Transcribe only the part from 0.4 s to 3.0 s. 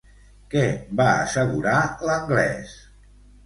Què va assegurar l'anglès?